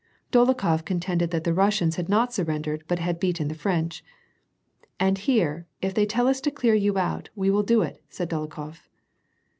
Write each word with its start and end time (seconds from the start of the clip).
Dolokhof 0.31 0.83
contended 0.83 1.29
that 1.29 1.43
the 1.43 1.53
Russians 1.53 1.95
had 1.95 2.09
not 2.09 2.33
surrendered 2.33 2.83
hut 2.89 2.97
had 2.97 3.19
beaten 3.19 3.49
the 3.49 3.53
French." 3.53 4.03
And 4.99 5.15
here, 5.15 5.67
if 5.79 5.93
they 5.93 6.07
tell 6.07 6.27
us 6.27 6.41
to 6.41 6.49
clear 6.49 6.73
you 6.73 6.97
out, 6.97 7.29
we 7.35 7.51
will 7.51 7.61
do 7.61 7.83
it," 7.83 8.03
said 8.09 8.27
Dolokhof. 8.27 8.89